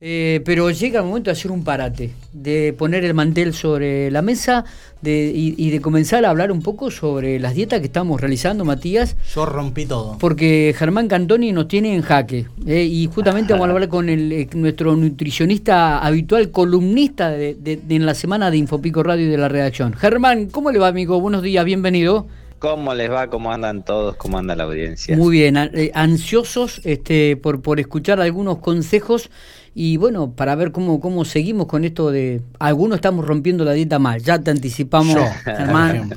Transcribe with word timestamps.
Eh, 0.00 0.42
pero 0.44 0.70
llega 0.70 1.00
el 1.00 1.06
momento 1.06 1.28
de 1.28 1.32
hacer 1.32 1.50
un 1.50 1.64
parate, 1.64 2.12
de 2.32 2.72
poner 2.72 3.04
el 3.04 3.14
mantel 3.14 3.52
sobre 3.52 4.12
la 4.12 4.22
mesa 4.22 4.64
de, 5.02 5.32
y, 5.34 5.70
de 5.70 5.80
comenzar 5.80 6.24
a 6.24 6.30
hablar 6.30 6.52
un 6.52 6.62
poco 6.62 6.92
sobre 6.92 7.40
las 7.40 7.54
dietas 7.54 7.80
que 7.80 7.86
estamos 7.86 8.20
realizando, 8.20 8.64
Matías. 8.64 9.16
Yo 9.34 9.44
rompí 9.44 9.86
todo. 9.86 10.16
Porque 10.20 10.72
Germán 10.78 11.08
Cantoni 11.08 11.50
nos 11.50 11.66
tiene 11.66 11.96
en 11.96 12.02
jaque. 12.02 12.46
Eh, 12.64 12.84
y 12.84 13.08
justamente 13.12 13.54
vamos 13.54 13.70
a 13.70 13.72
hablar 13.72 13.88
con 13.88 14.08
el, 14.08 14.30
eh, 14.30 14.48
nuestro 14.54 14.94
nutricionista 14.94 15.98
habitual, 15.98 16.52
columnista 16.52 17.30
de, 17.30 17.80
en 17.88 18.06
la 18.06 18.14
semana 18.14 18.52
de 18.52 18.56
Infopico 18.56 19.02
Radio 19.02 19.26
y 19.26 19.30
de 19.30 19.38
la 19.38 19.48
redacción. 19.48 19.94
Germán, 19.94 20.46
¿cómo 20.46 20.70
le 20.70 20.78
va, 20.78 20.86
amigo? 20.86 21.20
Buenos 21.20 21.42
días, 21.42 21.64
bienvenido. 21.64 22.28
¿Cómo 22.60 22.94
les 22.94 23.10
va? 23.10 23.26
¿Cómo 23.26 23.52
andan 23.52 23.84
todos? 23.84 24.14
¿Cómo 24.14 24.38
anda 24.38 24.54
la 24.54 24.64
audiencia? 24.64 25.16
Muy 25.16 25.38
bien, 25.38 25.56
ansiosos 25.94 26.80
este, 26.84 27.36
por, 27.36 27.62
por 27.62 27.80
escuchar 27.80 28.20
algunos 28.20 28.58
consejos 28.58 29.30
y 29.80 29.96
bueno, 29.96 30.32
para 30.32 30.56
ver 30.56 30.72
cómo, 30.72 30.98
cómo 30.98 31.24
seguimos 31.24 31.68
con 31.68 31.84
esto 31.84 32.10
de... 32.10 32.42
Algunos 32.58 32.96
estamos 32.96 33.24
rompiendo 33.24 33.64
la 33.64 33.74
dieta 33.74 34.00
mal, 34.00 34.20
ya 34.20 34.36
te 34.36 34.50
anticipamos, 34.50 35.16
Germán. 35.44 36.10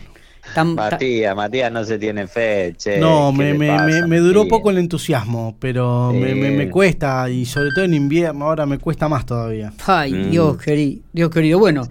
Matías, 0.76 1.36
Matías 1.36 1.72
no 1.72 1.84
se 1.86 1.98
tiene 1.98 2.28
fe, 2.28 2.76
No, 3.00 3.32
me, 3.32 3.54
me, 3.54 4.08
me, 4.08 4.18
duró 4.18 4.48
poco 4.48 4.70
el 4.70 4.80
entusiasmo, 4.80 5.56
pero 5.60 6.12
me, 6.14 6.34
me, 6.34 6.70
cuesta, 6.70 7.30
y 7.30 7.46
sobre 7.46 7.70
todo 7.74 7.86
en 7.86 7.94
invierno, 7.94 8.46
ahora 8.46 8.66
me 8.66 8.78
cuesta 8.78 9.08
más 9.08 9.26
todavía. 9.26 9.72
Ay, 9.86 10.14
mm. 10.14 10.32
Dios, 10.32 10.58
querido, 10.58 11.02
Dios 11.14 11.30
querido. 11.30 11.60
Bueno, 11.60 11.88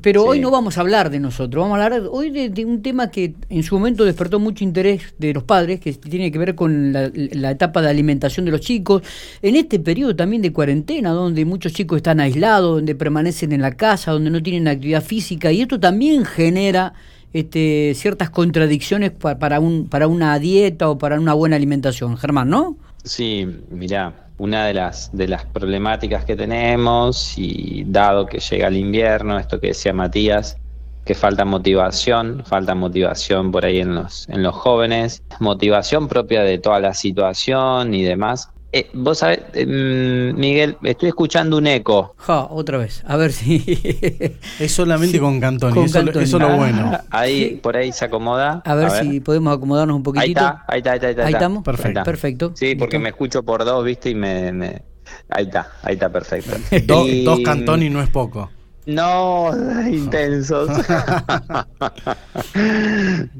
pero 0.00 0.24
hoy 0.24 0.38
no 0.38 0.50
vamos 0.50 0.78
a 0.78 0.82
hablar 0.82 1.10
de 1.10 1.18
nosotros, 1.18 1.62
vamos 1.62 1.78
a 1.78 1.84
hablar 1.84 2.02
hoy 2.10 2.30
de, 2.30 2.64
un 2.64 2.82
tema 2.82 3.10
que 3.10 3.34
en 3.48 3.62
su 3.62 3.74
momento 3.74 4.04
despertó 4.04 4.38
mucho 4.38 4.64
interés 4.64 5.14
de 5.18 5.34
los 5.34 5.42
padres, 5.42 5.80
que 5.80 5.92
tiene 5.92 6.30
que 6.30 6.38
ver 6.38 6.54
con 6.54 6.92
la, 6.92 7.10
la 7.14 7.50
etapa 7.50 7.82
de 7.82 7.90
alimentación 7.90 8.46
de 8.46 8.52
los 8.52 8.60
chicos, 8.60 9.02
en 9.42 9.56
este 9.56 9.80
periodo 9.80 10.14
también 10.14 10.40
de 10.40 10.52
cuarentena, 10.52 11.10
donde 11.10 11.44
muchos 11.44 11.72
chicos 11.72 11.96
están 11.96 12.20
aislados, 12.20 12.76
donde 12.76 12.94
permanecen 12.94 13.52
en 13.52 13.60
la 13.60 13.72
casa, 13.72 14.12
donde 14.12 14.30
no 14.30 14.42
tienen 14.42 14.68
actividad 14.68 15.02
física, 15.02 15.50
y 15.52 15.62
esto 15.62 15.80
también 15.80 16.24
genera 16.24 16.94
este, 17.32 17.92
ciertas 17.94 18.30
contradicciones 18.30 19.10
para, 19.10 19.60
un, 19.60 19.88
para 19.88 20.06
una 20.06 20.38
dieta 20.38 20.88
o 20.88 20.98
para 20.98 21.20
una 21.20 21.34
buena 21.34 21.56
alimentación. 21.56 22.16
Germán, 22.16 22.48
¿no? 22.48 22.76
Sí, 23.04 23.46
mira, 23.70 24.28
una 24.38 24.66
de 24.66 24.74
las, 24.74 25.10
de 25.12 25.28
las 25.28 25.44
problemáticas 25.46 26.24
que 26.24 26.36
tenemos 26.36 27.34
y 27.36 27.84
dado 27.86 28.26
que 28.26 28.38
llega 28.38 28.68
el 28.68 28.76
invierno, 28.76 29.38
esto 29.38 29.60
que 29.60 29.68
decía 29.68 29.92
Matías, 29.92 30.56
que 31.04 31.14
falta 31.14 31.44
motivación, 31.44 32.42
falta 32.44 32.74
motivación 32.74 33.50
por 33.50 33.64
ahí 33.64 33.80
en 33.80 33.94
los, 33.94 34.28
en 34.28 34.42
los 34.42 34.54
jóvenes, 34.54 35.22
motivación 35.40 36.06
propia 36.06 36.42
de 36.42 36.58
toda 36.58 36.80
la 36.80 36.92
situación 36.92 37.94
y 37.94 38.04
demás, 38.04 38.50
eh, 38.70 38.90
vos 38.92 39.18
sabés, 39.18 39.40
eh, 39.54 39.64
mm, 39.64 40.38
Miguel, 40.38 40.76
estoy 40.82 41.08
escuchando 41.08 41.56
un 41.56 41.66
eco. 41.66 42.14
Ja, 42.18 42.44
otra 42.50 42.76
vez, 42.76 43.02
a 43.06 43.16
ver 43.16 43.32
si. 43.32 43.64
es 44.58 44.72
solamente 44.72 45.18
con 45.18 45.40
Cantoni, 45.40 45.84
eso, 45.84 46.00
es 46.00 46.32
lo 46.32 46.56
bueno. 46.56 46.90
Ah, 46.92 47.04
ahí, 47.10 47.58
por 47.62 47.76
ahí 47.76 47.92
se 47.92 48.04
acomoda. 48.04 48.62
A 48.66 48.74
ver, 48.74 48.90
si 48.90 49.20
podemos 49.20 49.56
acomodarnos 49.56 49.96
un 49.96 50.02
poquitito. 50.02 50.40
Ahí 50.40 50.80
está, 50.80 50.92
ahí 50.92 50.96
está, 50.96 51.06
ahí 51.06 51.10
está. 51.12 51.26
Ahí, 51.26 51.32
estamos, 51.32 51.64
perfecto. 51.64 52.02
perfecto. 52.02 52.52
Sí, 52.54 52.74
porque 52.74 52.98
me 52.98 53.08
escucho 53.08 53.42
por 53.42 53.64
dos, 53.64 53.82
viste, 53.84 54.10
y 54.10 54.14
me. 54.14 54.82
Ahí 55.30 55.44
está, 55.44 55.72
ahí 55.82 55.94
está, 55.94 56.10
perfecto. 56.10 56.56
Dos 57.24 57.40
Cantoni 57.40 57.88
no 57.88 58.02
es 58.02 58.10
poco. 58.10 58.50
No, 58.88 59.50
intensos. 59.90 60.70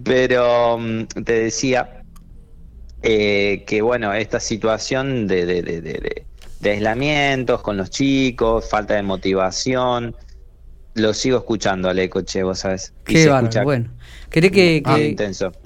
Pero 0.04 0.78
mm, 0.78 1.04
te 1.24 1.32
decía, 1.32 1.97
eh, 3.02 3.64
que 3.66 3.82
bueno, 3.82 4.12
esta 4.12 4.40
situación 4.40 5.26
de, 5.26 5.46
de, 5.46 5.62
de, 5.62 6.26
de, 6.60 6.70
aislamientos 6.70 7.62
con 7.62 7.76
los 7.76 7.90
chicos, 7.90 8.68
falta 8.68 8.94
de 8.94 9.02
motivación, 9.02 10.16
lo 10.94 11.14
sigo 11.14 11.38
escuchando 11.38 11.88
al 11.88 11.98
eco, 11.98 12.22
che, 12.22 12.42
vos 12.42 12.58
sabes. 12.58 12.92
Qué 13.04 13.30
bueno. 13.64 13.90
¿Querés 14.30 14.50
que, 14.50 14.82
ah, 14.84 14.96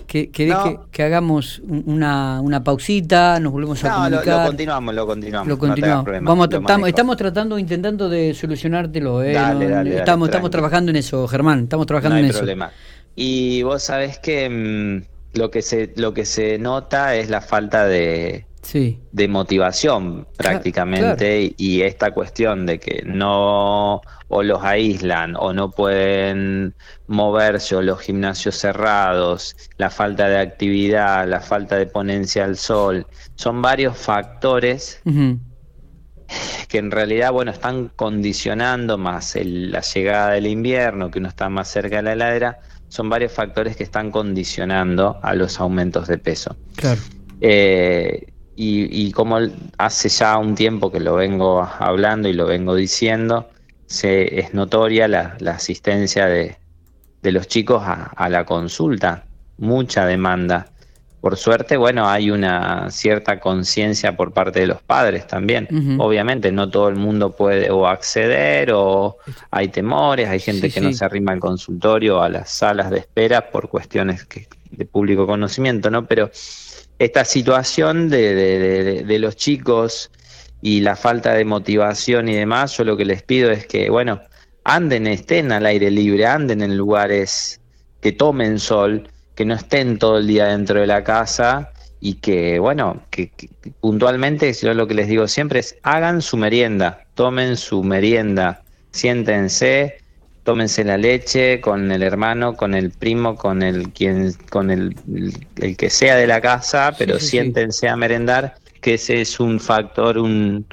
que, 0.07 0.31
que, 0.31 1.03
hagamos 1.03 1.61
una, 1.67 2.41
una 2.41 2.63
pausita, 2.63 3.41
nos 3.41 3.53
volvemos 3.53 3.83
a 3.85 3.93
comunicar? 3.93 4.27
Lo, 4.27 4.39
lo 4.39 4.47
continuamos, 4.47 4.95
lo 4.95 5.07
continuamos. 5.07 5.49
Lo 5.49 5.59
continuamos. 5.59 6.07
Vamos, 6.23 6.49
estamos, 6.53 6.89
estamos, 6.89 7.17
tratando, 7.17 7.59
intentando 7.59 8.09
de 8.09 8.35
solucionártelo. 8.35 9.23
¿eh? 9.25 9.33
estamos, 9.99 10.29
estamos 10.29 10.51
trabajando 10.51 10.91
en 10.91 10.97
eso, 10.97 11.27
Germán, 11.27 11.65
estamos 11.65 11.87
trabajando 11.87 12.17
no 12.17 12.23
hay 12.23 12.31
en 12.31 12.37
problema. 12.37 12.71
Y 13.17 13.63
vos 13.63 13.83
sabés 13.83 14.19
que... 14.19 14.49
Mm, 14.49 15.12
lo 15.35 15.51
que 15.51 15.63
se 15.63 15.93
lo 15.97 16.13
que 16.15 16.25
se 16.25 16.59
nota 16.59 17.17
es 17.17 17.31
la 17.31 17.41
falta 17.41 17.87
de, 17.87 18.47
de 19.13 19.29
motivación 19.29 20.27
prácticamente 20.37 21.55
y 21.57 21.83
esta 21.83 22.13
cuestión 22.13 22.65
de 22.65 22.79
que 22.79 23.03
no 23.05 24.01
o 24.29 24.43
los 24.43 24.63
aíslan 24.63 25.37
o 25.37 25.53
no 25.53 25.71
pueden 25.71 26.75
moverse 27.07 27.77
o 27.77 27.83
los 27.83 28.01
gimnasios 28.01 28.57
cerrados, 28.57 29.57
la 29.77 29.91
falta 29.91 30.29
de 30.29 30.39
actividad, 30.39 31.29
la 31.29 31.41
falta 31.41 31.77
de 31.77 31.87
ponencia 31.87 32.45
al 32.45 32.57
sol, 32.57 33.07
son 33.35 33.61
varios 33.61 33.97
factores 33.99 35.03
que 36.69 36.79
en 36.79 36.91
realidad 36.91 37.33
bueno 37.33 37.51
están 37.51 37.89
condicionando 37.95 38.97
más 38.97 39.37
la 39.37 39.81
llegada 39.81 40.31
del 40.31 40.47
invierno, 40.47 41.11
que 41.11 41.19
uno 41.19 41.29
está 41.29 41.49
más 41.49 41.69
cerca 41.69 41.97
de 41.97 42.03
la 42.03 42.13
heladera, 42.13 42.61
son 42.93 43.09
varios 43.09 43.33
factores 43.33 43.75
que 43.75 43.85
están 43.85 44.11
condicionando 44.11 45.19
a 45.23 45.35
los 45.35 45.59
aumentos 45.61 46.09
de 46.09 46.19
peso. 46.19 46.55
Claro. 46.77 47.01
Eh, 47.41 48.27
y, 48.55 49.11
como 49.13 49.39
hace 49.79 50.11
ya 50.11 50.37
un 50.37 50.55
tiempo 50.55 50.93
que 50.93 51.01
lo 51.01 51.15
vengo 51.15 51.63
hablando 51.63 52.29
y 52.29 52.35
lo 52.35 52.45
vengo 52.45 52.75
diciendo, 52.75 53.49
se, 53.87 54.39
es 54.39 54.53
notoria 54.53 55.09
la, 55.09 55.39
asistencia 55.47 56.27
de, 56.27 56.59
los 57.23 57.49
chicos 57.49 57.83
a, 57.83 58.29
la 58.29 58.45
consulta, 58.45 59.25
mucha 59.57 60.05
demanda. 60.05 60.67
Por 61.23 61.37
suerte, 61.37 61.77
bueno, 61.77 62.09
hay 62.09 62.33
una 62.33 62.91
cierta 62.91 63.39
conciencia 63.39 64.17
por 64.17 64.33
parte 64.33 64.59
de 64.59 64.67
los 64.67 64.83
padres 64.83 65.25
también. 65.29 65.69
Obviamente 66.01 66.51
no 66.51 66.69
todo 66.69 66.89
el 66.89 66.97
mundo 66.97 67.37
puede 67.37 67.71
o 67.71 67.87
acceder 67.87 68.73
o 68.75 69.19
hay 69.53 69.69
temores, 69.69 70.29
hay 70.29 70.41
gente 70.41 70.69
que 70.69 70.81
no 70.81 70.93
se 70.93 71.05
arrima 71.05 71.31
al 71.31 71.39
consultorio 71.39 72.19
o 72.19 72.23
a 72.23 72.29
las 72.29 72.51
salas 72.51 72.91
de 72.91 72.99
espera 72.99 73.53
por 73.53 73.69
cuestiones 73.69 74.27
de 74.73 74.85
público 74.85 75.25
conocimiento, 75.25 75.91
¿no? 75.93 76.07
Pero 76.07 76.29
esta 76.99 77.25
situación 77.25 78.09
de, 78.09 79.05
de 79.07 79.19
los 79.21 79.37
chicos 79.37 80.11
y 80.61 80.81
la 80.81 80.97
falta 80.97 81.35
de 81.35 81.45
motivación 81.45 82.29
y 82.29 82.35
demás, 82.35 82.77
yo 82.77 82.83
lo 82.83 82.97
que 82.97 83.05
les 83.05 83.23
pido 83.23 83.53
es 83.53 83.69
que, 83.69 83.91
bueno, 83.91 84.21
anden, 84.65 85.07
estén 85.07 85.53
al 85.53 85.67
aire 85.67 85.89
libre, 85.89 86.27
anden 86.27 86.63
en 86.63 86.77
lugares 86.77 87.61
que 88.01 88.11
tomen 88.11 88.59
sol, 88.59 89.09
que 89.35 89.45
no 89.45 89.55
estén 89.55 89.99
todo 89.99 90.19
el 90.19 90.27
día 90.27 90.47
dentro 90.47 90.81
de 90.81 90.87
la 90.87 91.05
casa 91.05 91.73
y 92.01 92.15
que, 92.15 92.59
bueno, 92.59 93.03
que, 93.11 93.31
puntualmente, 93.81 94.53
yo 94.53 94.75
lo 94.75 94.87
que 94.87 94.95
les 94.95 95.09
digo 95.09 95.29
siempre 95.29 95.61
es, 95.61 95.77
hagan 95.83 96.21
su 96.21 96.37
merienda, 96.37 97.07
tomen 97.15 97.57
su 97.57 97.85
merienda, 97.85 98.63
siéntense, 98.91 99.99
tómense 100.43 100.85
la 100.85 100.99
leche 100.99 101.61
con 101.61 101.93
el 101.93 102.03
hermano, 102.03 102.57
con 102.57 102.75
el 102.75 102.91
primo, 102.91 103.37
con 103.37 103.63
el 103.63 103.93
quien, 103.93 104.33
con 104.51 104.71
el, 104.71 104.97
el 105.61 105.77
que 105.77 105.91
sea 105.91 106.17
de 106.17 106.27
la 106.27 106.41
casa, 106.41 106.93
pero 106.99 107.21
siéntense 107.21 107.89
a 107.89 107.97
merendar, 107.97 108.57
que 108.81 108.95
ese 108.95 109.21
es 109.21 109.39
un 109.39 109.61
factor, 109.61 110.19
un, 110.19 110.67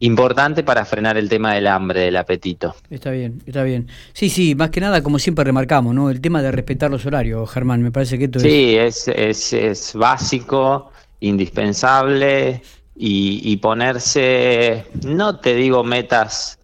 importante 0.00 0.62
para 0.62 0.84
frenar 0.84 1.16
el 1.16 1.28
tema 1.28 1.54
del 1.54 1.66
hambre, 1.66 2.00
del 2.00 2.16
apetito. 2.16 2.74
Está 2.90 3.10
bien, 3.10 3.42
está 3.46 3.62
bien. 3.62 3.88
Sí, 4.12 4.28
sí, 4.28 4.54
más 4.54 4.70
que 4.70 4.80
nada, 4.80 5.02
como 5.02 5.18
siempre 5.18 5.44
remarcamos, 5.44 5.94
¿no? 5.94 6.10
El 6.10 6.20
tema 6.20 6.42
de 6.42 6.50
respetar 6.50 6.90
los 6.90 7.06
horarios, 7.06 7.50
Germán, 7.50 7.82
me 7.82 7.92
parece 7.92 8.18
que 8.18 8.24
esto 8.24 8.40
sí, 8.40 8.76
es... 8.76 9.08
es, 9.08 9.52
es, 9.52 9.94
básico, 9.94 10.90
indispensable 11.20 12.62
y, 12.96 13.40
y 13.44 13.56
ponerse, 13.58 14.86
no 15.04 15.38
te 15.38 15.54
digo 15.54 15.84
metas 15.84 16.58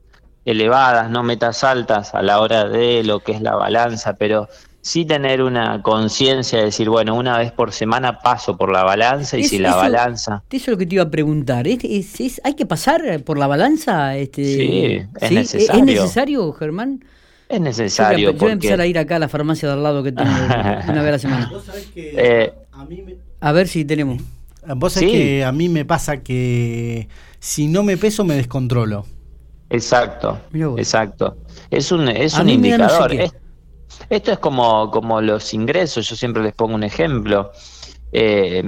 elevadas, 0.46 1.10
no 1.10 1.22
metas 1.22 1.62
altas 1.64 2.14
a 2.14 2.22
la 2.22 2.40
hora 2.40 2.66
de 2.68 3.02
lo 3.04 3.20
que 3.20 3.32
es 3.32 3.42
la 3.42 3.54
balanza, 3.54 4.14
pero 4.14 4.48
sí 4.86 5.04
tener 5.04 5.42
una 5.42 5.82
conciencia 5.82 6.60
de 6.60 6.66
decir, 6.66 6.88
bueno, 6.88 7.16
una 7.16 7.38
vez 7.38 7.50
por 7.50 7.72
semana 7.72 8.20
paso 8.20 8.56
por 8.56 8.70
la 8.70 8.84
balanza 8.84 9.36
y 9.36 9.42
si 9.42 9.58
la 9.58 9.74
balanza... 9.74 10.44
Eso 10.48 10.56
es 10.56 10.68
lo 10.68 10.78
que 10.78 10.86
te 10.86 10.94
iba 10.94 11.02
a 11.02 11.10
preguntar, 11.10 11.66
¿Es, 11.66 12.40
hay 12.44 12.54
que 12.54 12.66
pasar 12.66 13.20
por 13.24 13.36
la 13.36 13.48
balanza? 13.48 14.16
Este, 14.16 14.44
sí, 14.44 15.08
es 15.20 15.32
necesario. 15.32 15.80
¿Es 15.80 15.84
necesario, 15.84 16.52
Germán? 16.52 17.04
Es 17.48 17.60
necesario. 17.60 18.30
Yo 18.30 18.38
voy, 18.38 18.50
a, 18.50 18.52
empezar 18.52 18.80
a 18.80 18.86
ir 18.86 18.96
acá 18.96 19.16
a 19.16 19.18
la 19.18 19.28
farmacia 19.28 19.66
de 19.66 19.74
al 19.74 19.82
lado 19.82 20.04
que 20.04 20.12
tengo 20.12 20.30
una 20.88 21.02
vez 21.02 21.08
a 21.08 21.10
la 21.10 21.18
semana. 21.18 21.52
Eh, 21.96 22.52
a, 23.40 23.50
ver 23.50 23.66
si 23.66 23.84
tenemos. 23.84 24.22
Vos 24.76 24.92
sabés 24.92 25.10
que 25.10 25.44
a 25.44 25.50
mí 25.50 25.68
me 25.68 25.84
pasa 25.84 26.18
que 26.18 27.08
si 27.40 27.66
no 27.66 27.82
me 27.82 27.96
peso 27.96 28.24
me 28.24 28.36
descontrolo. 28.36 29.04
Exacto, 29.68 30.38
exacto. 30.76 31.38
Es 31.72 31.90
un, 31.90 32.08
es 32.08 32.38
un 32.38 32.48
indicador. 32.48 33.10
Esto 34.08 34.32
es 34.32 34.38
como, 34.38 34.90
como 34.90 35.20
los 35.20 35.52
ingresos, 35.54 36.08
yo 36.08 36.16
siempre 36.16 36.42
les 36.42 36.54
pongo 36.54 36.74
un 36.74 36.84
ejemplo. 36.84 37.52
Eh, 38.12 38.62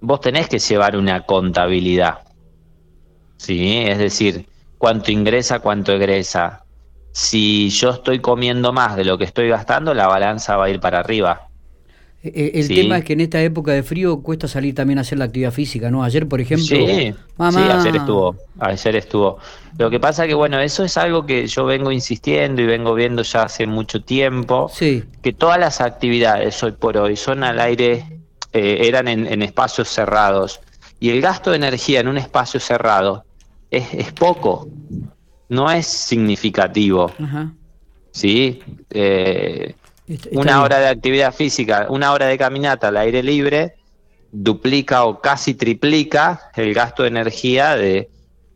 vos 0.00 0.20
tenés 0.20 0.48
que 0.48 0.58
llevar 0.58 0.96
una 0.96 1.24
contabilidad. 1.24 2.18
¿sí? 3.36 3.84
Es 3.86 3.98
decir, 3.98 4.46
cuánto 4.78 5.10
ingresa, 5.10 5.60
cuánto 5.60 5.92
egresa. 5.92 6.64
Si 7.12 7.70
yo 7.70 7.90
estoy 7.90 8.20
comiendo 8.20 8.72
más 8.72 8.96
de 8.96 9.04
lo 9.04 9.18
que 9.18 9.24
estoy 9.24 9.48
gastando, 9.48 9.94
la 9.94 10.08
balanza 10.08 10.56
va 10.56 10.66
a 10.66 10.70
ir 10.70 10.80
para 10.80 11.00
arriba. 11.00 11.48
Eh, 12.26 12.52
el 12.54 12.68
tema 12.68 12.96
es 12.96 13.04
que 13.04 13.12
en 13.12 13.20
esta 13.20 13.42
época 13.42 13.72
de 13.72 13.82
frío 13.82 14.22
cuesta 14.22 14.48
salir 14.48 14.74
también 14.74 14.96
a 14.96 15.02
hacer 15.02 15.18
la 15.18 15.26
actividad 15.26 15.52
física, 15.52 15.90
¿no? 15.90 16.02
Ayer, 16.02 16.26
por 16.26 16.40
ejemplo. 16.40 16.66
Sí, 16.66 17.14
ayer 17.38 17.96
estuvo. 17.96 18.36
Ayer 18.58 18.96
estuvo. 18.96 19.38
Lo 19.76 19.90
que 19.90 20.00
pasa 20.00 20.26
que, 20.26 20.32
bueno, 20.32 20.58
eso 20.58 20.84
es 20.84 20.96
algo 20.96 21.26
que 21.26 21.46
yo 21.46 21.66
vengo 21.66 21.92
insistiendo 21.92 22.62
y 22.62 22.66
vengo 22.66 22.94
viendo 22.94 23.22
ya 23.22 23.42
hace 23.42 23.66
mucho 23.66 24.02
tiempo. 24.02 24.70
Sí. 24.72 25.04
Que 25.20 25.34
todas 25.34 25.60
las 25.60 25.82
actividades 25.82 26.62
hoy 26.62 26.72
por 26.72 26.96
hoy 26.96 27.16
son 27.16 27.44
al 27.44 27.60
aire, 27.60 28.06
eh, 28.54 28.78
eran 28.84 29.06
en, 29.08 29.42
espacios 29.42 29.88
cerrados. 29.88 30.60
Y 31.00 31.10
el 31.10 31.20
gasto 31.20 31.50
de 31.50 31.56
energía 31.56 32.00
en 32.00 32.08
un 32.08 32.16
espacio 32.16 32.58
cerrado 32.58 33.26
es, 33.70 33.92
es 33.92 34.12
poco, 34.12 34.66
no 35.50 35.70
es 35.70 35.86
significativo. 35.86 37.12
Ajá. 37.22 37.52
¿Sí? 38.12 38.62
Eh, 38.90 39.74
una 40.32 40.62
hora 40.62 40.78
de 40.78 40.88
actividad 40.88 41.34
física, 41.34 41.86
una 41.88 42.12
hora 42.12 42.26
de 42.26 42.36
caminata 42.36 42.88
al 42.88 42.96
aire 42.96 43.22
libre, 43.22 43.74
duplica 44.32 45.04
o 45.04 45.20
casi 45.20 45.54
triplica 45.54 46.50
el 46.56 46.74
gasto 46.74 47.04
de 47.04 47.08
energía 47.08 47.76
de, 47.76 48.10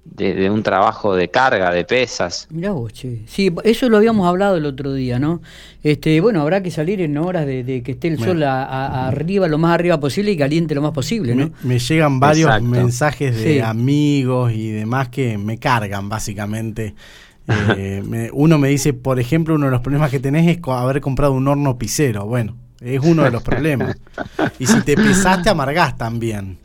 de, 0.05 0.51
un 0.51 0.63
trabajo 0.63 1.15
de 1.15 1.29
carga, 1.29 1.71
de 1.71 1.85
pesas. 1.85 2.49
Mirá 2.51 2.73
vos, 2.73 2.93
che. 2.93 3.21
Sí, 3.27 3.53
eso 3.65 3.89
lo 3.89 3.97
habíamos 3.97 4.27
hablado 4.27 4.57
el 4.57 4.67
otro 4.67 4.93
día, 4.93 5.19
¿no? 5.19 5.41
Este, 5.83 6.21
bueno, 6.21 6.43
habrá 6.43 6.63
que 6.63 6.71
salir 6.71 7.01
en 7.01 7.17
horas 7.17 7.47
de, 7.47 7.83
que 7.85 7.93
esté 7.93 8.09
el 8.09 8.19
sol 8.19 8.43
arriba, 8.43 9.49
lo 9.49 9.59
más 9.59 9.75
arriba 9.75 10.01
posible 10.01 10.33
y 10.33 10.37
caliente 10.37 10.75
lo 10.75 10.83
más 10.83 10.93
posible, 10.93 11.35
¿no? 11.35 11.51
Me, 11.63 11.79
llegan 11.79 12.21
varios 12.21 12.61
mensajes 12.63 13.37
de 13.43 13.63
amigos 13.63 14.53
y 14.53 14.71
demás 14.71 15.09
que 15.09 15.39
me 15.39 15.59
cargan, 15.59 16.09
básicamente. 16.09 16.95
Eh, 17.77 18.31
uno 18.33 18.59
me 18.59 18.69
dice, 18.69 18.93
por 18.93 19.19
ejemplo, 19.19 19.55
uno 19.55 19.67
de 19.67 19.73
los 19.73 19.81
problemas 19.81 20.11
que 20.11 20.21
tenés 20.21 20.47
es 20.49 20.59
haber 20.67 21.01
comprado 21.01 21.33
un 21.33 21.49
horno 21.49 21.79
pisero. 21.79 22.27
Bueno, 22.27 22.57
es 22.81 23.01
uno 23.03 23.25
de 23.25 23.31
los 23.31 23.43
problemas. 23.43 23.97
Y 24.59 24.67
si 24.67 24.81
te 24.83 24.95
pesaste, 24.97 25.51
amargás 25.51 25.97
también. 25.97 26.59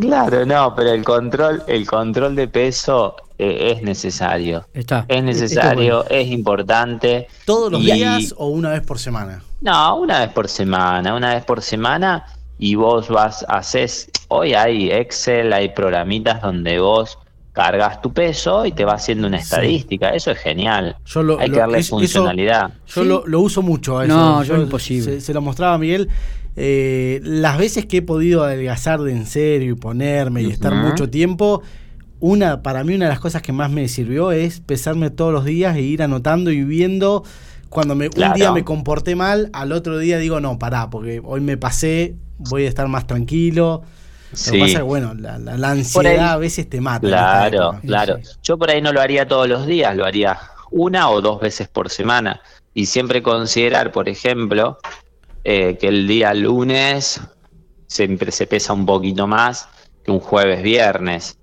Claro, 0.00 0.44
no, 0.44 0.74
pero 0.74 0.90
el 0.90 1.04
control, 1.04 1.62
el 1.66 1.86
control 1.86 2.34
de 2.34 2.48
peso 2.48 3.16
eh, 3.38 3.72
es 3.72 3.82
necesario. 3.82 4.66
Está. 4.74 5.04
Es 5.08 5.22
necesario, 5.22 6.04
es 6.08 6.28
importante. 6.28 7.28
¿Todos 7.44 7.70
los 7.70 7.82
días 7.82 8.34
o 8.36 8.48
una 8.48 8.70
vez 8.70 8.82
por 8.82 8.98
semana? 8.98 9.42
No, 9.60 9.96
una 9.96 10.20
vez 10.20 10.30
por 10.30 10.48
semana, 10.48 11.14
una 11.14 11.34
vez 11.34 11.44
por 11.44 11.62
semana 11.62 12.24
y 12.58 12.74
vos 12.74 13.08
vas, 13.08 13.44
haces, 13.48 14.10
hoy 14.28 14.54
hay 14.54 14.90
Excel, 14.90 15.52
hay 15.52 15.70
programitas 15.70 16.42
donde 16.42 16.78
vos 16.78 17.18
cargas 17.52 18.00
tu 18.00 18.12
peso 18.12 18.64
y 18.64 18.72
te 18.72 18.84
va 18.84 18.94
haciendo 18.94 19.26
una 19.26 19.38
estadística. 19.38 20.10
Eso 20.10 20.30
es 20.30 20.38
genial. 20.38 20.96
Hay 21.38 21.50
que 21.50 21.58
darle 21.58 21.82
funcionalidad. 21.82 22.72
yo 22.86 23.04
lo, 23.04 23.40
uso 23.40 23.62
mucho. 23.62 24.02
eso. 24.02 24.14
No, 24.14 24.42
yo, 24.44 24.56
imposible. 24.56 25.20
Se, 25.20 25.34
lo 25.34 25.40
mostraba 25.40 25.74
a 25.74 25.78
Miguel. 25.78 26.08
Eh, 26.56 27.20
las 27.22 27.58
veces 27.58 27.86
que 27.86 27.98
he 27.98 28.02
podido 28.02 28.44
adelgazar 28.44 29.00
de 29.00 29.12
en 29.12 29.26
serio 29.26 29.72
y 29.72 29.76
ponerme 29.76 30.42
y 30.42 30.50
estar 30.50 30.74
mucho 30.74 31.08
tiempo, 31.08 31.62
una 32.18 32.62
para 32.62 32.84
mí 32.84 32.94
una 32.94 33.06
de 33.06 33.10
las 33.10 33.20
cosas 33.20 33.40
que 33.40 33.52
más 33.52 33.70
me 33.70 33.88
sirvió 33.88 34.32
es 34.32 34.60
pesarme 34.60 35.10
todos 35.10 35.32
los 35.32 35.44
días 35.44 35.76
e 35.76 35.80
ir 35.80 36.02
anotando 36.02 36.50
y 36.50 36.64
viendo 36.64 37.22
cuando 37.70 37.94
me, 37.94 38.08
un 38.08 38.34
día 38.34 38.52
me 38.52 38.64
comporté 38.64 39.14
mal, 39.14 39.48
al 39.52 39.70
otro 39.72 39.98
día 39.98 40.18
digo, 40.18 40.40
no, 40.40 40.58
pará, 40.58 40.90
porque 40.90 41.22
hoy 41.24 41.40
me 41.40 41.56
pasé, 41.56 42.16
voy 42.36 42.64
a 42.64 42.68
estar 42.68 42.88
más 42.88 43.06
tranquilo. 43.06 43.82
Lo 44.32 44.52
que 44.52 44.58
pasa 44.60 44.78
es 44.78 44.84
bueno, 44.84 45.14
la, 45.14 45.70
ansiedad 45.70 46.32
a 46.32 46.36
veces 46.36 46.68
te 46.68 46.80
mata. 46.80 47.06
Claro, 47.06 47.80
claro. 47.84 48.18
Yo 48.42 48.56
por 48.56 48.70
ahí 48.70 48.80
no 48.80 48.92
lo 48.92 49.00
haría 49.00 49.26
todos 49.26 49.48
los 49.48 49.66
días, 49.66 49.96
lo 49.96 50.04
haría 50.04 50.38
una 50.70 51.10
o 51.10 51.20
dos 51.20 51.40
veces 51.40 51.68
por 51.68 51.90
semana. 51.90 52.40
Y 52.72 52.86
siempre 52.86 53.22
considerar, 53.22 53.90
por 53.90 54.08
ejemplo, 54.08 54.78
eh, 55.42 55.76
que 55.78 55.88
el 55.88 56.06
día 56.06 56.32
lunes 56.34 57.20
siempre 57.86 58.30
se 58.30 58.46
pesa 58.46 58.72
un 58.72 58.86
poquito 58.86 59.26
más 59.26 59.68
que 60.04 60.12
un 60.12 60.20
jueves 60.20 60.62
viernes. 60.62 61.36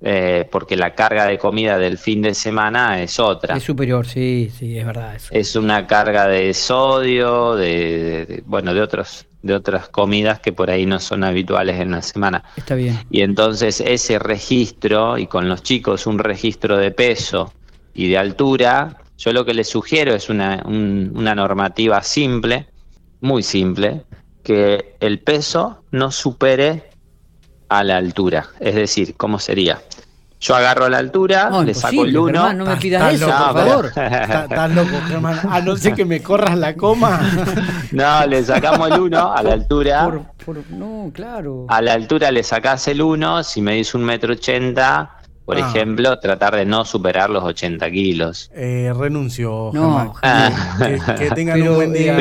Eh, 0.00 0.48
porque 0.52 0.76
la 0.76 0.94
carga 0.94 1.26
de 1.26 1.38
comida 1.38 1.76
del 1.76 1.98
fin 1.98 2.22
de 2.22 2.34
semana 2.34 3.02
es 3.02 3.18
otra. 3.18 3.56
Es 3.56 3.64
superior, 3.64 4.06
sí, 4.06 4.50
sí, 4.56 4.78
es 4.78 4.86
verdad. 4.86 5.16
Es 5.30 5.56
una 5.56 5.88
carga 5.88 6.28
de 6.28 6.54
sodio, 6.54 7.56
de, 7.56 8.44
bueno, 8.46 8.74
de 8.74 8.80
otros 8.80 9.27
de 9.42 9.54
otras 9.54 9.88
comidas 9.88 10.40
que 10.40 10.52
por 10.52 10.70
ahí 10.70 10.86
no 10.86 10.98
son 10.98 11.24
habituales 11.24 11.80
en 11.80 11.92
la 11.92 12.02
semana. 12.02 12.44
Está 12.56 12.74
bien. 12.74 12.98
Y 13.10 13.22
entonces 13.22 13.80
ese 13.80 14.18
registro, 14.18 15.18
y 15.18 15.26
con 15.26 15.48
los 15.48 15.62
chicos 15.62 16.06
un 16.06 16.18
registro 16.18 16.76
de 16.76 16.90
peso 16.90 17.52
y 17.94 18.08
de 18.08 18.18
altura, 18.18 18.96
yo 19.16 19.32
lo 19.32 19.44
que 19.44 19.54
les 19.54 19.68
sugiero 19.68 20.14
es 20.14 20.28
una, 20.28 20.62
una 20.66 21.34
normativa 21.34 22.02
simple, 22.02 22.66
muy 23.20 23.42
simple, 23.42 24.04
que 24.42 24.96
el 25.00 25.20
peso 25.20 25.82
no 25.90 26.10
supere 26.10 26.90
a 27.68 27.84
la 27.84 27.96
altura. 27.96 28.48
Es 28.60 28.74
decir, 28.74 29.14
¿cómo 29.16 29.38
sería? 29.38 29.80
Yo 30.40 30.54
agarro 30.54 30.88
la 30.88 30.98
altura, 30.98 31.50
le 31.62 31.74
saco 31.74 32.04
el 32.04 32.16
uno. 32.16 32.52
no 32.52 32.64
me 32.64 32.76
pidas 32.76 33.14
eso, 33.14 33.26
por 33.26 33.36
favor. 33.36 33.86
Estás 33.86 34.70
loco, 34.70 35.00
Germán. 35.08 35.40
A 35.50 35.60
no 35.60 35.76
ser 35.76 35.94
que 35.94 36.04
me 36.04 36.22
corras 36.22 36.56
la 36.56 36.74
coma. 36.74 37.20
no, 37.90 38.26
le 38.26 38.44
sacamos 38.44 38.90
el 38.90 39.00
uno 39.00 39.32
a 39.32 39.42
la 39.42 39.54
altura. 39.54 40.08
no, 40.70 41.10
claro. 41.12 41.66
A 41.68 41.82
la 41.82 41.94
altura 41.94 42.30
le 42.30 42.44
sacás 42.44 42.86
el 42.86 43.02
uno. 43.02 43.42
Si 43.42 43.60
me 43.60 43.74
dice 43.74 43.96
un 43.96 44.04
metro 44.04 44.32
ochenta, 44.34 45.17
por 45.48 45.56
ah. 45.56 45.66
ejemplo, 45.66 46.18
tratar 46.18 46.54
de 46.56 46.66
no 46.66 46.84
superar 46.84 47.30
los 47.30 47.42
80 47.42 47.90
kilos. 47.90 48.50
Eh, 48.54 48.92
renuncio, 48.94 49.70
no, 49.72 50.14
Que, 50.20 51.30
tengan 51.34 51.62
un 51.62 51.74
buen 51.74 51.92
día. 51.94 52.14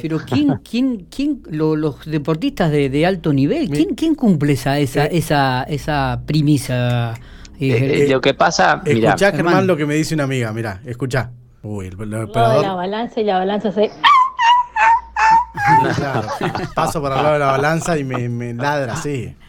Pero 0.00 0.20
¿quién, 0.20 0.60
quién, 0.62 1.06
quién 1.10 1.42
los 1.50 2.06
deportistas 2.06 2.70
de, 2.70 3.04
alto 3.04 3.32
nivel, 3.32 3.68
¿quién, 3.68 3.96
quién 3.96 4.14
cumple 4.14 4.52
esa, 4.52 4.78
esa, 4.78 5.06
eh. 5.06 5.18
esa, 5.18 5.64
esa 5.64 6.20
premisa? 6.26 7.14
Eh, 7.58 8.06
lo 8.08 8.20
que 8.20 8.34
pasa, 8.34 8.82
escuchá 8.84 9.32
Germán 9.32 9.66
lo 9.66 9.76
que 9.76 9.84
me 9.84 9.96
dice 9.96 10.14
una 10.14 10.22
amiga, 10.22 10.52
mira, 10.52 10.80
escuchá. 10.86 11.32
Uy, 11.64 11.88
el, 11.88 12.08
la 12.08 12.24
balanza 12.72 13.20
y 13.20 13.24
la 13.24 13.38
balanza 13.38 13.72
se 13.72 13.90
claro, 15.96 16.28
paso 16.72 17.02
para 17.02 17.16
el 17.16 17.22
lado 17.24 17.32
de 17.32 17.40
la 17.40 17.46
balanza 17.46 17.98
y 17.98 18.04
me, 18.04 18.28
me 18.28 18.54
ladra 18.54 18.92
así. 18.92 19.34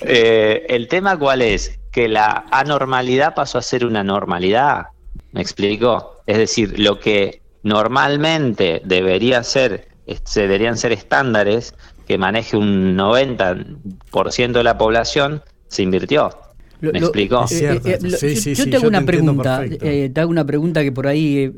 Eh, 0.00 0.64
el 0.70 0.88
tema 0.88 1.18
cuál 1.18 1.42
es? 1.42 1.77
Que 1.90 2.08
la 2.08 2.44
anormalidad 2.50 3.34
pasó 3.34 3.58
a 3.58 3.62
ser 3.62 3.84
una 3.84 4.04
normalidad. 4.04 4.88
¿Me 5.32 5.40
explico? 5.40 6.22
Es 6.26 6.38
decir, 6.38 6.78
lo 6.78 7.00
que 7.00 7.42
normalmente 7.62 8.82
debería 8.84 9.42
ser, 9.42 9.88
se 10.24 10.42
deberían 10.42 10.76
ser 10.76 10.92
estándares 10.92 11.74
que 12.06 12.18
maneje 12.18 12.56
un 12.56 12.96
90% 12.96 14.52
de 14.52 14.64
la 14.64 14.78
población, 14.78 15.42
se 15.68 15.82
invirtió. 15.82 16.30
¿Me 16.80 16.98
explico? 16.98 17.44
Eh, 17.50 17.80
eh, 17.84 18.54
yo, 18.54 18.70
te 18.70 18.76
hago 18.76 18.86
una 18.86 19.04
pregunta, 19.04 19.64
te 19.68 20.20
hago 20.20 20.30
una 20.30 20.46
pregunta 20.46 20.82
que 20.82 20.92
por 20.92 21.08
ahí 21.08 21.52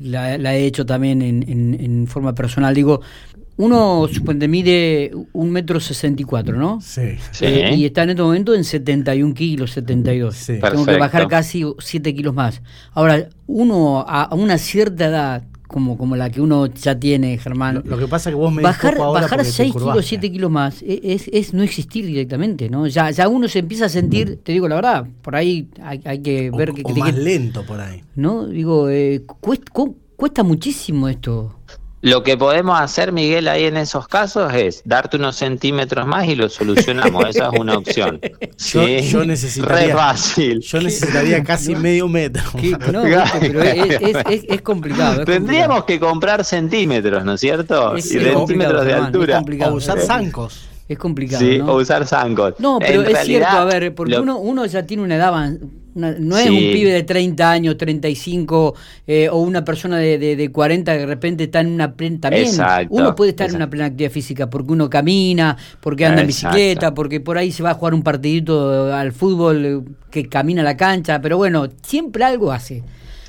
la, 0.00 0.56
he 0.56 0.64
hecho 0.64 0.86
también 0.86 1.20
en, 1.20 1.44
en 1.78 2.06
forma 2.06 2.34
personal. 2.34 2.74
Digo, 2.74 3.02
uno 3.56 4.08
suponte 4.08 4.48
mide 4.48 5.12
un 5.32 5.50
metro 5.50 5.78
sesenta 5.78 6.22
y 6.22 6.24
cuatro, 6.24 6.56
¿no? 6.56 6.80
Sí. 6.80 7.16
Y 7.40 7.84
está 7.84 8.04
en 8.04 8.10
este 8.10 8.22
momento 8.22 8.54
en 8.54 8.64
71 8.64 9.34
kilos, 9.34 9.72
72. 9.72 10.34
Sí. 10.34 10.58
Tengo 10.60 10.86
que 10.86 10.98
bajar 10.98 11.28
casi 11.28 11.64
7 11.78 12.14
kilos 12.14 12.34
más. 12.34 12.62
Ahora, 12.92 13.28
uno 13.46 14.04
a 14.06 14.34
una 14.34 14.58
cierta 14.58 15.06
edad, 15.06 15.44
como, 15.72 15.98
como 15.98 16.14
la 16.14 16.30
que 16.30 16.40
uno 16.40 16.66
ya 16.66 16.98
tiene, 16.98 17.36
Germán. 17.38 17.82
Lo, 17.84 17.98
que 17.98 18.06
pasa 18.06 18.30
es 18.30 18.36
que 18.36 18.40
vos 18.40 18.52
me 18.52 18.62
Bajar, 18.62 18.96
bajar 18.98 19.44
6 19.44 19.72
kilos, 19.72 20.06
7 20.06 20.30
kilos 20.30 20.50
más 20.50 20.82
e, 20.82 21.00
es, 21.02 21.28
es, 21.32 21.52
no 21.52 21.62
existir 21.62 22.06
directamente, 22.06 22.68
¿no? 22.68 22.86
Ya, 22.86 23.10
ya 23.10 23.26
uno 23.28 23.48
se 23.48 23.60
empieza 23.60 23.86
a 23.86 23.88
sentir, 23.88 24.38
te 24.44 24.52
digo 24.52 24.68
la 24.68 24.76
verdad, 24.76 25.06
por 25.22 25.34
ahí 25.34 25.68
hay, 25.82 26.00
hay 26.04 26.20
que 26.20 26.50
ver 26.50 26.72
que. 26.72 26.82
O 26.84 26.94
más 26.94 27.14
lento 27.14 27.64
por 27.64 27.80
ahí. 27.80 28.02
¿No? 28.14 28.46
Digo, 28.46 28.88
eh, 28.88 29.22
cuesta, 29.40 29.72
cuesta 30.16 30.42
muchísimo 30.44 31.08
esto. 31.08 31.56
Lo 32.02 32.24
que 32.24 32.36
podemos 32.36 32.80
hacer, 32.80 33.12
Miguel, 33.12 33.46
ahí 33.46 33.64
en 33.64 33.76
esos 33.76 34.08
casos 34.08 34.52
es 34.54 34.82
darte 34.84 35.18
unos 35.18 35.36
centímetros 35.36 36.04
más 36.04 36.26
y 36.26 36.34
lo 36.34 36.48
solucionamos. 36.48 37.28
Esa 37.28 37.50
es 37.52 37.60
una 37.60 37.78
opción. 37.78 38.20
Yo, 38.58 39.24
necesitaría, 39.24 39.94
fácil. 39.94 40.60
Yo 40.62 40.80
necesitaría 40.80 41.44
casi 41.44 41.76
medio 41.76 42.08
metro. 42.08 42.42
No, 42.92 43.02
pero 43.40 43.62
es, 43.62 44.62
complicado. 44.62 45.24
Tendríamos 45.24 45.84
que 45.84 46.00
comprar 46.00 46.44
centímetros, 46.44 47.24
¿no 47.24 47.34
es 47.34 47.40
cierto? 47.40 47.96
y 47.96 48.02
centímetros 48.02 48.84
de 48.84 48.94
altura. 48.94 49.44
O 49.68 49.74
usar 49.74 50.00
zancos. 50.00 50.68
Es 50.88 50.98
complicado. 50.98 51.40
Sí, 51.40 51.60
o 51.60 51.76
usar 51.76 52.04
zancos. 52.04 52.54
No, 52.58 52.80
pero 52.80 53.02
es 53.02 53.20
cierto, 53.20 53.48
a 53.48 53.64
ver, 53.64 53.94
porque 53.94 54.18
uno, 54.18 54.38
uno 54.38 54.66
ya 54.66 54.84
tiene 54.84 55.04
una 55.04 55.14
edad 55.14 55.52
no 55.94 56.36
es 56.36 56.48
un 56.48 56.56
pibe 56.56 56.92
de 56.92 57.02
30 57.02 57.50
años, 57.50 57.76
35 57.76 58.74
eh, 59.06 59.28
o 59.28 59.38
una 59.38 59.64
persona 59.64 59.98
de, 59.98 60.18
de, 60.18 60.52
40 60.52 60.92
que 60.92 60.98
de 60.98 61.06
repente 61.06 61.44
está 61.44 61.60
en 61.60 61.68
una 61.68 61.94
plena... 61.94 62.20
También 62.20 62.48
uno 62.90 63.14
puede 63.14 63.30
estar 63.30 63.48
en 63.50 63.56
una 63.56 63.68
plena 63.68 63.86
actividad 63.86 64.10
física 64.10 64.48
porque 64.48 64.72
uno 64.72 64.88
camina, 64.88 65.56
porque 65.80 66.06
anda 66.06 66.22
en 66.22 66.26
bicicleta, 66.26 66.94
porque 66.94 67.20
por 67.20 67.38
ahí 67.38 67.52
se 67.52 67.62
va 67.62 67.70
a 67.70 67.74
jugar 67.74 67.94
un 67.94 68.02
partidito 68.02 68.92
al 68.92 69.12
fútbol 69.12 69.64
eh, 69.64 69.80
que 70.10 70.28
camina 70.28 70.62
a 70.62 70.64
la 70.64 70.76
cancha, 70.76 71.20
pero 71.20 71.36
bueno, 71.36 71.68
siempre 71.82 72.24
algo 72.24 72.52
hace. 72.52 72.82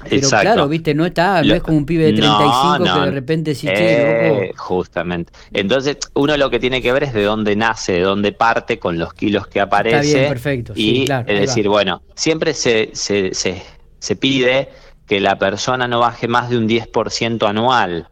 Pero 0.09 0.29
claro, 0.29 0.67
viste, 0.67 0.93
no 0.93 1.05
está, 1.05 1.41
no 1.43 1.53
es 1.53 1.61
como 1.61 1.77
un 1.77 1.85
pibe 1.85 2.05
de 2.05 2.13
35 2.13 2.83
que 2.83 2.99
de 3.05 3.11
repente 3.11 3.55
sí 3.55 3.67
eh, 3.69 4.51
Justamente. 4.55 5.31
Entonces, 5.51 5.97
uno 6.13 6.35
lo 6.37 6.49
que 6.49 6.59
tiene 6.59 6.81
que 6.81 6.91
ver 6.91 7.03
es 7.03 7.13
de 7.13 7.23
dónde 7.23 7.55
nace, 7.55 7.93
de 7.93 8.01
dónde 8.01 8.31
parte 8.31 8.79
con 8.79 8.97
los 8.97 9.13
kilos 9.13 9.47
que 9.47 9.59
aparece. 9.59 9.97
Está 9.97 10.17
bien, 10.17 10.29
perfecto. 10.29 10.73
Y 10.75 11.05
es 11.27 11.39
decir, 11.39 11.67
bueno, 11.69 12.01
siempre 12.15 12.53
se, 12.53 12.91
se, 12.93 13.33
se, 13.33 13.61
se 13.99 14.15
pide 14.15 14.69
que 15.07 15.19
la 15.19 15.37
persona 15.37 15.87
no 15.87 15.99
baje 15.99 16.27
más 16.27 16.49
de 16.49 16.57
un 16.57 16.67
10% 16.67 17.47
anual. 17.47 18.07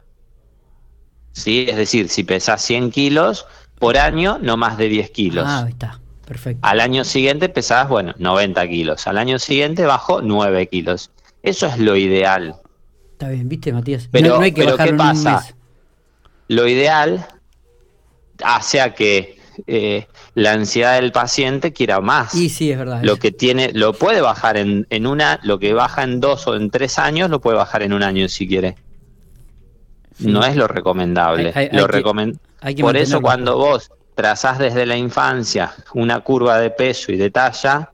¿Sí? 1.33 1.65
Es 1.69 1.77
decir, 1.77 2.10
si 2.10 2.24
pesas 2.24 2.62
100 2.62 2.91
kilos 2.91 3.45
por 3.79 3.98
año, 3.98 4.38
no 4.41 4.57
más 4.57 4.77
de 4.77 4.89
10 4.89 5.10
kilos. 5.12 5.45
Ah, 5.48 5.65
está. 5.67 6.00
Perfecto. 6.25 6.65
Al 6.65 6.79
año 6.79 7.03
siguiente 7.03 7.50
pesabas, 7.50 7.89
bueno, 7.89 8.13
90 8.17 8.67
kilos. 8.67 9.07
Al 9.07 9.17
año 9.17 9.39
siguiente 9.39 9.86
bajo 9.86 10.21
9 10.21 10.67
kilos. 10.67 11.12
Eso 11.43 11.67
es 11.67 11.79
lo 11.79 11.95
ideal. 11.95 12.55
Está 13.13 13.29
bien, 13.29 13.48
viste, 13.50 13.74
Matías. 13.74 14.07
Pero, 14.12 14.38
no, 14.38 14.41
hay 14.41 14.51
que 14.51 14.65
¿qué 14.65 14.93
pasa? 14.93 15.45
Lo 16.48 16.67
ideal 16.67 17.25
hace 18.43 18.81
a 18.81 18.93
que 18.93 19.39
eh, 19.67 20.07
la 20.36 20.53
ansiedad 20.53 20.95
del 21.00 21.12
paciente 21.12 21.71
quiera 21.71 22.01
más. 22.01 22.33
Y 22.36 22.50
sí, 22.50 22.71
es 22.71 22.77
verdad. 22.77 23.01
Lo 23.03 23.17
que 23.17 23.31
tiene, 23.31 23.71
lo 23.74 23.93
puede 23.93 24.21
bajar 24.21 24.57
en, 24.57 24.88
en 24.89 25.07
una, 25.07 25.39
lo 25.43 25.60
que 25.60 25.74
baja 25.74 26.03
en 26.03 26.19
dos 26.19 26.48
o 26.48 26.55
en 26.55 26.69
tres 26.69 27.00
años, 27.00 27.29
lo 27.29 27.41
puede 27.41 27.57
bajar 27.57 27.83
en 27.83 27.93
un 27.93 28.03
año 28.03 28.27
si 28.27 28.48
quiere. 28.48 28.75
No 30.19 30.43
es 30.43 30.55
lo 30.55 30.67
recomendable. 30.67 31.53
lo 31.71 31.88
Por 32.79 32.98
eso 32.98 33.21
cuando 33.21 33.57
vos 33.57 33.91
trazás 34.15 34.60
desde 34.60 34.86
la 34.86 34.98
infancia 34.98 35.74
una 35.93 36.19
curva 36.19 36.60
de 36.60 36.69
peso 36.69 37.12
y 37.12 37.17
de 37.17 37.31
talla, 37.31 37.91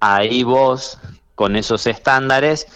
ahí 0.00 0.42
vos 0.42 0.98
con 1.36 1.54
esos 1.54 1.86
estándares, 1.86 2.66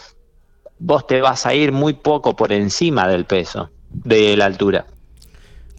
vos 0.78 1.06
te 1.08 1.20
vas 1.20 1.46
a 1.46 1.54
ir 1.54 1.72
muy 1.72 1.94
poco 1.94 2.36
por 2.36 2.52
encima 2.52 3.08
del 3.08 3.24
peso, 3.24 3.70
de 3.90 4.36
la 4.36 4.44
altura. 4.44 4.86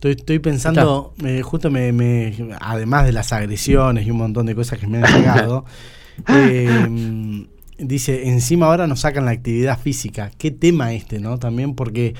Estoy, 0.02 0.40
pensando, 0.40 1.14
justo 1.44 1.70
me, 1.70 2.34
además 2.60 3.06
de 3.06 3.12
las 3.12 3.32
agresiones 3.34 4.08
y 4.08 4.12
un 4.12 4.18
montón 4.18 4.48
de 4.48 4.56
cosas 4.56 4.80
que 4.80 4.88
me 4.88 4.98
han 4.98 5.14
llegado, 5.16 5.64
em, 6.28 7.48
dice, 7.78 8.28
encima 8.28 8.66
ahora 8.66 8.88
nos 8.88 9.02
sacan 9.02 9.26
la 9.26 9.32
actividad 9.32 9.80
física. 9.80 10.32
¿Qué 10.40 10.50
tema 10.50 10.92
este, 10.94 11.20
no? 11.20 11.38
También 11.38 11.76
porque 11.76 12.16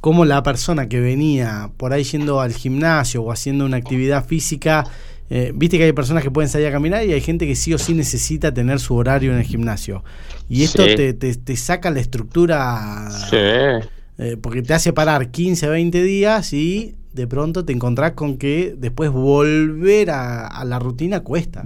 como 0.00 0.24
la 0.24 0.42
persona 0.42 0.88
que 0.88 1.00
venía 1.00 1.70
por 1.76 1.92
ahí 1.92 2.04
yendo 2.04 2.40
al 2.40 2.54
gimnasio 2.54 3.22
o 3.22 3.30
haciendo 3.30 3.66
una 3.66 3.76
actividad 3.76 4.24
física 4.24 4.84
eh, 5.30 5.52
viste 5.54 5.76
que 5.76 5.84
hay 5.84 5.92
personas 5.92 6.22
que 6.22 6.30
pueden 6.30 6.48
salir 6.48 6.66
a 6.68 6.72
caminar 6.72 7.04
y 7.04 7.12
hay 7.12 7.20
gente 7.20 7.46
que 7.46 7.54
sí 7.54 7.74
o 7.74 7.78
sí 7.78 7.92
necesita 7.94 8.52
tener 8.52 8.80
su 8.80 8.94
horario 8.94 9.32
en 9.32 9.38
el 9.38 9.44
gimnasio. 9.44 10.02
Y 10.48 10.62
esto 10.62 10.84
te, 10.84 11.12
te, 11.12 11.56
saca 11.56 11.90
la 11.90 12.00
estructura. 12.00 13.08
Eh, 13.32 14.36
porque 14.40 14.62
te 14.62 14.74
hace 14.74 14.92
parar 14.92 15.30
15, 15.30 15.68
20 15.68 16.02
días 16.02 16.52
y 16.52 16.96
de 17.12 17.26
pronto 17.26 17.64
te 17.64 17.72
encontrás 17.72 18.12
con 18.12 18.38
que 18.38 18.74
después 18.76 19.10
volver 19.10 20.10
a, 20.10 20.64
la 20.64 20.78
rutina 20.78 21.20
cuesta. 21.20 21.64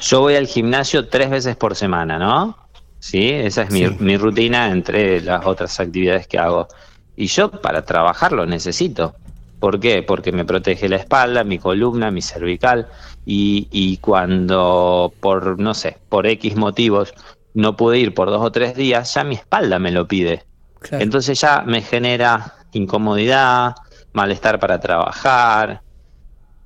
Yo 0.00 0.20
voy 0.20 0.36
al 0.36 0.46
gimnasio 0.46 1.08
tres 1.08 1.30
veces 1.30 1.56
por 1.56 1.74
semana, 1.74 2.18
¿no? 2.18 2.56
Sí, 2.98 3.30
esa 3.30 3.62
es 3.62 3.70
mi, 3.70 3.88
mi 3.98 4.16
rutina 4.16 4.70
entre 4.70 5.20
las 5.22 5.44
otras 5.46 5.80
actividades 5.80 6.26
que 6.26 6.38
hago. 6.38 6.68
Y 7.16 7.26
yo 7.26 7.50
para 7.50 7.84
trabajar 7.84 8.32
lo 8.32 8.46
necesito. 8.46 9.14
¿Por 9.60 9.80
qué? 9.80 10.02
Porque 10.02 10.32
me 10.32 10.44
protege 10.44 10.88
la 10.88 10.96
espalda, 10.96 11.44
mi 11.44 11.58
columna, 11.58 12.10
mi 12.10 12.22
cervical 12.22 12.88
y, 13.24 13.96
cuando 13.98 15.12
por, 15.20 15.58
no 15.58 15.74
sé, 15.74 15.98
por 16.08 16.26
X 16.26 16.56
motivos 16.56 17.14
no 17.54 17.76
pude 17.76 17.98
ir 17.98 18.14
por 18.14 18.28
dos 18.28 18.42
o 18.42 18.52
tres 18.52 18.74
días, 18.74 19.14
ya 19.14 19.24
mi 19.24 19.34
espalda 19.34 19.78
me 19.78 19.90
lo 19.90 20.06
pide. 20.06 20.44
Entonces 20.92 21.40
ya 21.40 21.62
me 21.62 21.80
genera 21.80 22.54
incomodidad, 22.72 23.74
malestar 24.12 24.60
para 24.60 24.78
trabajar, 24.78 25.80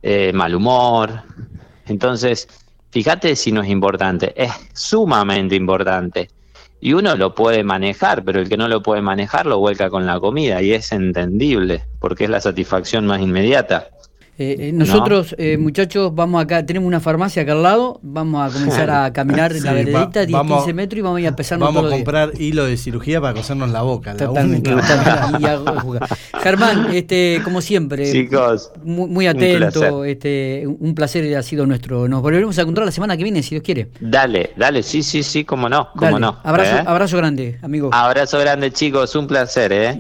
eh, 0.03 0.33
mal 0.33 0.55
humor. 0.55 1.23
Entonces, 1.87 2.49
fíjate 2.91 3.37
si 3.37 3.53
no 3.53 3.63
es 3.63 3.69
importante, 3.69 4.33
es 4.37 4.53
sumamente 4.75 5.55
importante. 5.55 6.29
Y 6.81 6.95
uno 6.95 7.15
lo 7.17 7.35
puede 7.35 7.63
manejar, 7.63 8.25
pero 8.25 8.41
el 8.41 8.49
que 8.49 8.57
no 8.57 8.67
lo 8.69 8.83
puede 8.83 9.03
manejar 9.03 9.47
lo 9.47 9.59
vuelca 9.59 9.91
con 9.91 10.07
la 10.07 10.19
comida 10.19 10.63
y 10.63 10.73
es 10.73 10.93
entendible, 10.93 11.85
porque 12.01 12.25
es 12.25 12.31
la 12.31 12.41
satisfacción 12.41 13.07
más 13.07 13.21
inmediata. 13.21 13.91
Eh, 14.43 14.69
eh, 14.69 14.73
nosotros, 14.73 15.35
eh, 15.37 15.59
muchachos, 15.59 16.15
vamos 16.15 16.43
acá, 16.43 16.65
tenemos 16.65 16.87
una 16.87 16.99
farmacia 16.99 17.43
acá 17.43 17.53
al 17.53 17.63
lado, 17.63 18.01
vamos 18.03 18.51
a 18.51 18.51
comenzar 18.59 18.89
a 18.89 19.13
caminar 19.13 19.53
en 19.55 19.63
la 19.63 19.75
veredita, 19.75 20.25
10, 20.25 20.41
15 20.41 20.73
metros 20.73 20.99
y 20.99 21.03
vamos 21.03 21.19
a 21.19 21.21
ir 21.21 21.29
a 21.29 21.37
pesarnos 21.37 21.75
Vamos 21.75 21.93
a 21.93 21.95
comprar 21.95 22.33
hilo 22.41 22.65
de 22.65 22.79
cirugía 22.79 23.21
para 23.21 23.35
cosernos 23.35 23.69
la 23.69 23.83
boca. 23.83 24.17
Totalmente, 24.17 24.75
Germán, 26.43 26.87
este, 26.95 27.43
como 27.45 27.61
siempre, 27.61 28.11
Chicos, 28.11 28.73
muy, 28.83 29.27
atento, 29.27 29.99
un 29.99 30.07
este, 30.07 30.65
un 30.67 30.95
placer 30.95 31.37
ha 31.37 31.43
sido 31.43 31.67
nuestro. 31.67 32.09
Nos 32.09 32.23
volveremos 32.23 32.59
a 32.59 32.63
encontrar 32.63 32.87
la 32.87 32.93
semana 32.93 33.19
que 33.19 33.25
viene, 33.25 33.43
si 33.43 33.51
Dios 33.51 33.63
quiere. 33.63 33.89
Dale, 34.01 34.55
dale, 34.57 34.83
sí, 34.83 35.03
sí, 35.03 35.23
sí, 35.23 35.45
cómo 35.45 35.69
no, 35.69 35.91
cómo 35.95 36.19
no. 36.19 36.39
Abrazo, 36.45 36.89
abrazo 36.89 37.19
grande, 37.19 37.59
amigo. 37.61 37.91
Abrazo 37.93 38.39
grande, 38.39 38.71
chicos, 38.71 39.15
un 39.17 39.27
placer, 39.27 39.71
¿eh? 39.71 39.99